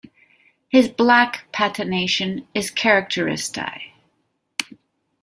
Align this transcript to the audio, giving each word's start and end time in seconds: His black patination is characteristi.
His 0.67 0.87
black 0.87 1.45
patination 1.53 2.47
is 2.55 2.71
characteristi. 2.71 3.91